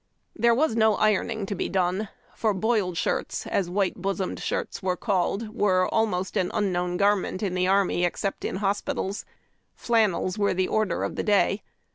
There 0.35 0.55
was 0.55 0.75
no 0.75 0.95
ironing 0.95 1.45
to 1.45 1.53
be 1.53 1.69
done, 1.69 2.09
f(jr 2.35 2.59
"l)oiled 2.59 2.97
shirts," 2.97 3.45
as 3.45 3.69
white 3.69 4.01
bosomed 4.01 4.39
shirts 4.39 4.81
were 4.81 4.97
called, 4.97 5.53
were 5.55 5.87
almost 5.93 6.35
an 6.35 6.49
un 6.53 6.71
known 6.71 6.97
garment 6.97 7.43
in 7.43 7.53
the 7.53 7.67
army 7.67 8.03
except 8.03 8.43
in 8.43 8.57
lios[)itals. 8.57 9.25
Flannels 9.75 10.39
were 10.39 10.55
the 10.55 10.67
order 10.67 11.03
of 11.03 11.17
the 11.17 11.23
day. 11.23 11.61